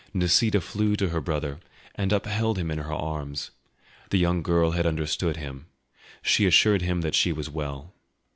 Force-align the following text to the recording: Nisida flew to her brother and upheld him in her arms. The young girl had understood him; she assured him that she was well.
Nisida 0.15 0.61
flew 0.61 0.95
to 0.95 1.09
her 1.09 1.21
brother 1.21 1.59
and 1.93 2.11
upheld 2.11 2.57
him 2.57 2.71
in 2.71 2.79
her 2.79 2.91
arms. 2.91 3.51
The 4.09 4.17
young 4.17 4.41
girl 4.41 4.71
had 4.71 4.87
understood 4.87 5.37
him; 5.37 5.67
she 6.23 6.47
assured 6.47 6.81
him 6.81 7.01
that 7.01 7.13
she 7.13 7.31
was 7.31 7.51
well. 7.51 7.93